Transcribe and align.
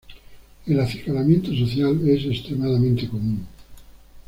El 0.65 0.79
acicalamiento 0.79 1.53
social 1.53 2.01
es 2.09 2.25
extremadamente 2.25 3.07
común. 3.07 3.45